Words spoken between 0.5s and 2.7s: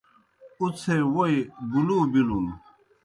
اُڅھے ووئی بُلُو بِلُن۔